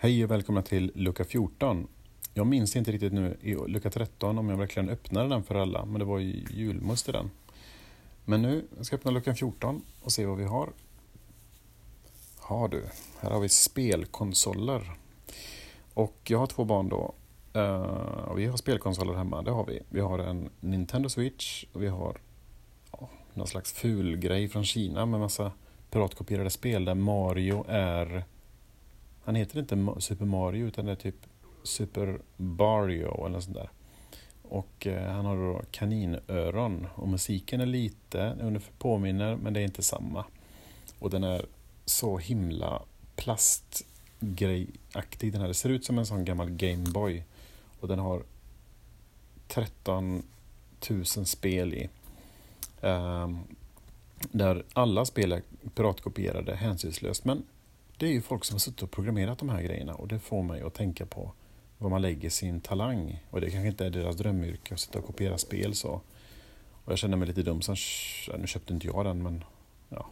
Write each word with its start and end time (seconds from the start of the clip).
Hej 0.00 0.24
och 0.24 0.30
välkomna 0.30 0.62
till 0.62 0.92
lucka 0.94 1.24
14. 1.24 1.88
Jag 2.34 2.46
minns 2.46 2.76
inte 2.76 2.92
riktigt 2.92 3.12
nu 3.12 3.36
i 3.40 3.54
lucka 3.54 3.90
13 3.90 4.38
om 4.38 4.48
jag 4.48 4.56
verkligen 4.56 4.88
öppnade 4.88 5.28
den 5.28 5.42
för 5.42 5.54
alla, 5.54 5.84
men 5.84 5.98
det 5.98 6.04
var 6.04 6.18
ju 6.18 6.44
julmust 6.50 7.08
i 7.08 7.12
den. 7.12 7.30
Men 8.24 8.42
nu 8.42 8.64
ska 8.80 8.94
jag 8.94 8.98
öppna 8.98 9.10
lucka 9.10 9.34
14 9.34 9.82
och 10.02 10.12
se 10.12 10.26
vad 10.26 10.38
vi 10.38 10.44
har. 10.44 10.68
Har 12.38 12.68
du, 12.68 12.84
här 13.20 13.30
har 13.30 13.40
vi 13.40 13.48
spelkonsoler. 13.48 14.90
Och 15.94 16.18
jag 16.28 16.38
har 16.38 16.46
två 16.46 16.64
barn 16.64 16.88
då. 16.88 17.14
Uh, 17.56 18.34
vi 18.34 18.46
har 18.46 18.56
spelkonsoler 18.56 19.14
hemma, 19.14 19.42
det 19.42 19.50
har 19.50 19.66
vi. 19.66 19.80
Vi 19.88 20.00
har 20.00 20.18
en 20.18 20.48
Nintendo 20.60 21.08
Switch 21.08 21.64
och 21.72 21.82
vi 21.82 21.88
har 21.88 22.20
ja, 22.92 23.08
någon 23.34 23.46
slags 23.46 23.72
ful 23.72 24.16
grej 24.16 24.48
från 24.48 24.64
Kina 24.64 25.06
med 25.06 25.20
massa 25.20 25.52
piratkopierade 25.90 26.50
spel 26.50 26.84
där 26.84 26.94
Mario 26.94 27.64
är 27.68 28.24
han 29.28 29.34
heter 29.34 29.58
inte 29.58 29.94
Super 29.98 30.24
Mario 30.24 30.66
utan 30.66 30.84
det 30.84 30.92
är 30.92 30.96
typ 30.96 31.26
Super 31.62 32.20
Mario 32.36 33.20
eller 33.20 33.28
något 33.28 33.44
sånt 33.44 33.56
där. 33.56 33.70
Och 34.42 34.86
eh, 34.86 35.12
han 35.12 35.24
har 35.24 35.36
då 35.36 35.62
kaninöron 35.70 36.86
och 36.94 37.08
musiken 37.08 37.60
är 37.60 37.66
lite, 37.66 38.36
ungefär 38.40 38.72
påminner 38.78 39.36
men 39.36 39.52
det 39.52 39.60
är 39.60 39.64
inte 39.64 39.82
samma. 39.82 40.24
Och 40.98 41.10
den 41.10 41.24
är 41.24 41.46
så 41.84 42.18
himla 42.18 42.82
plastgrejaktig 43.16 45.32
den 45.32 45.40
här. 45.40 45.48
Det 45.48 45.54
ser 45.54 45.70
ut 45.70 45.84
som 45.84 45.98
en 45.98 46.06
sån 46.06 46.24
gammal 46.24 46.50
Gameboy. 46.50 47.24
Och 47.80 47.88
den 47.88 47.98
har 47.98 48.22
13 49.48 50.22
000 50.90 51.06
spel 51.06 51.74
i. 51.74 51.88
Ehm, 52.80 53.38
där 54.30 54.64
alla 54.72 55.04
spel 55.04 55.32
är 55.32 55.42
piratkopierade 55.74 56.54
hänsynslöst. 56.54 57.24
Men 57.24 57.42
det 57.98 58.06
är 58.06 58.10
ju 58.10 58.22
folk 58.22 58.44
som 58.44 58.54
har 58.54 58.58
suttit 58.58 58.82
och 58.82 58.90
programmerat 58.90 59.38
de 59.38 59.48
här 59.48 59.62
grejerna 59.62 59.94
och 59.94 60.08
det 60.08 60.18
får 60.18 60.42
mig 60.42 60.62
att 60.62 60.74
tänka 60.74 61.06
på 61.06 61.32
var 61.78 61.90
man 61.90 62.02
lägger 62.02 62.30
sin 62.30 62.60
talang. 62.60 63.24
Och 63.30 63.40
det 63.40 63.50
kanske 63.50 63.68
inte 63.68 63.86
är 63.86 63.90
deras 63.90 64.16
drömyrke 64.16 64.74
att 64.74 64.80
sitta 64.80 64.98
och 64.98 65.06
kopiera 65.06 65.38
spel 65.38 65.74
så. 65.74 66.00
Och 66.84 66.92
jag 66.92 66.98
känner 66.98 67.16
mig 67.16 67.28
lite 67.28 67.42
dum, 67.42 67.62
så 67.62 67.74
nu 68.38 68.46
köpte 68.46 68.72
inte 68.72 68.86
jag 68.86 69.04
den 69.04 69.22
men 69.22 69.44
ja. 69.88 70.06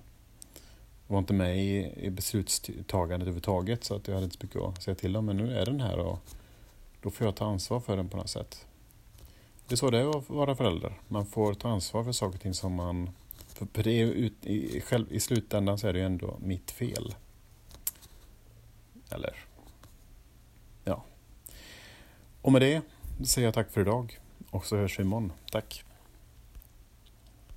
Jag 1.06 1.12
var 1.12 1.18
inte 1.18 1.32
med 1.32 1.58
i, 1.58 1.92
i 1.96 2.10
beslutstagandet 2.10 3.22
överhuvudtaget 3.22 3.84
så 3.84 3.94
att 3.94 4.08
jag 4.08 4.14
hade 4.14 4.24
inte 4.24 4.36
så 4.36 4.46
mycket 4.46 4.62
att 4.62 4.82
säga 4.82 4.94
till 4.94 5.16
om. 5.16 5.26
Men 5.26 5.36
nu 5.36 5.56
är 5.56 5.66
den 5.66 5.80
här 5.80 5.98
och 5.98 6.18
då 7.02 7.10
får 7.10 7.26
jag 7.26 7.36
ta 7.36 7.44
ansvar 7.44 7.80
för 7.80 7.96
den 7.96 8.08
på 8.08 8.16
något 8.16 8.30
sätt. 8.30 8.66
Det 9.68 9.74
är 9.74 9.76
så 9.76 9.90
det 9.90 9.98
är 9.98 10.18
att 10.18 10.30
vara 10.30 10.56
förälder. 10.56 10.92
Man 11.08 11.26
får 11.26 11.54
ta 11.54 11.68
ansvar 11.68 12.04
för 12.04 12.12
saker 12.12 12.36
och 12.36 12.42
ting 12.42 12.54
som 12.54 12.74
man... 12.74 13.10
För 13.72 13.82
det 13.82 14.00
är 14.00 14.06
ut, 14.06 14.46
i, 14.46 14.80
själv, 14.80 15.12
i 15.12 15.20
slutändan 15.20 15.78
så 15.78 15.88
är 15.88 15.92
det 15.92 15.98
ju 15.98 16.04
ändå 16.04 16.36
mitt 16.40 16.70
fel. 16.70 17.14
Eller, 19.10 19.36
ja. 20.84 21.04
Och 22.42 22.52
med 22.52 22.62
det 22.62 22.82
säger 23.26 23.46
jag 23.46 23.54
tack 23.54 23.70
för 23.70 23.80
idag 23.80 24.18
och 24.50 24.66
så 24.66 24.76
hörs 24.76 24.98
vi 24.98 25.02
imorgon. 25.02 25.32
Tack! 25.50 25.84